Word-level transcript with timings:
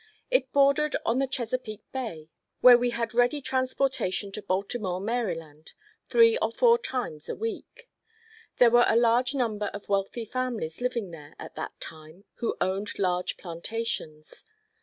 It 0.31 0.51
bordered 0.51 0.95
on 1.05 1.19
the 1.19 1.27
Chesapeake 1.27 1.83
Bay, 1.91 2.31
where 2.61 2.75
we 2.75 2.89
had 2.89 3.13
ready 3.13 3.39
transportation 3.39 4.31
to 4.31 4.41
Baltimore, 4.41 4.99
Md., 4.99 5.73
three 6.09 6.39
or 6.39 6.51
four 6.51 6.79
times 6.79 7.29
a 7.29 7.35
week. 7.35 7.87
There 8.57 8.71
were 8.71 8.85
a 8.87 8.95
large 8.95 9.35
number 9.35 9.67
of 9.75 9.87
wealthy 9.89 10.25
families 10.25 10.81
living 10.81 11.11
there 11.11 11.35
at 11.37 11.53
that 11.53 11.79
time 11.79 12.23
who 12.37 12.57
owned 12.59 12.97
large 12.97 13.37
plantations. 13.37 14.43